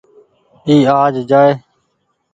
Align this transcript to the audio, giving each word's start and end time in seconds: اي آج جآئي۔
اي 0.67 0.75
آج 0.99 1.15
جآئي۔ 1.29 1.51